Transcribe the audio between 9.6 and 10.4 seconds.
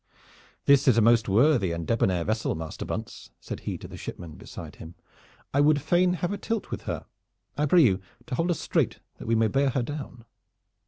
her down."